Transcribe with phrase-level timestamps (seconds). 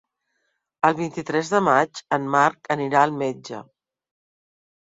[0.89, 3.61] El vint-i-tres de maig en Marc anirà al metge.